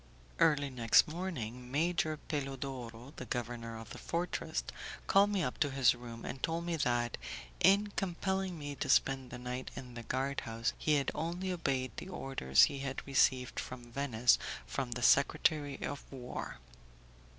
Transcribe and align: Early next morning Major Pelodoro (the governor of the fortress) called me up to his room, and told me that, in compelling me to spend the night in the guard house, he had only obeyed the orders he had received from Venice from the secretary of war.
Early 0.39 0.71
next 0.71 1.07
morning 1.07 1.69
Major 1.69 2.17
Pelodoro 2.27 3.13
(the 3.17 3.25
governor 3.25 3.77
of 3.77 3.91
the 3.91 3.99
fortress) 3.99 4.63
called 5.05 5.29
me 5.29 5.43
up 5.43 5.59
to 5.59 5.69
his 5.69 5.93
room, 5.93 6.25
and 6.25 6.41
told 6.41 6.65
me 6.65 6.75
that, 6.77 7.17
in 7.59 7.93
compelling 7.95 8.57
me 8.57 8.73
to 8.77 8.89
spend 8.89 9.29
the 9.29 9.37
night 9.37 9.69
in 9.75 9.93
the 9.93 10.01
guard 10.01 10.39
house, 10.39 10.73
he 10.79 10.95
had 10.95 11.11
only 11.13 11.51
obeyed 11.51 11.91
the 11.97 12.09
orders 12.09 12.63
he 12.63 12.79
had 12.79 13.05
received 13.05 13.59
from 13.59 13.91
Venice 13.91 14.39
from 14.65 14.93
the 14.93 15.03
secretary 15.03 15.77
of 15.83 16.03
war. 16.11 16.57